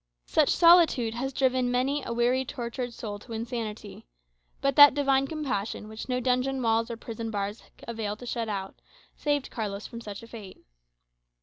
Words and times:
Such 0.25 0.49
solitude 0.49 1.13
has 1.13 1.31
driven 1.31 1.69
many 1.69 2.01
a 2.03 2.11
weary 2.11 2.43
tortured 2.43 2.91
soul 2.91 3.19
to 3.19 3.33
insanity. 3.33 4.07
But 4.59 4.75
that 4.75 4.95
divine 4.95 5.27
compassion 5.27 5.87
which 5.87 6.09
no 6.09 6.19
dungeon 6.19 6.59
walls 6.63 6.89
or 6.89 6.97
prison 6.97 7.29
bars 7.29 7.61
avail 7.87 8.15
to 8.15 8.25
shut 8.25 8.49
out, 8.49 8.81
saved 9.15 9.51
Carlos 9.51 9.85
from 9.85 10.01
such 10.01 10.23
a 10.23 10.27
fate. 10.27 10.65